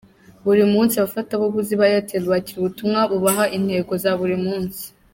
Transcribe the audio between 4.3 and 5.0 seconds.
munsi.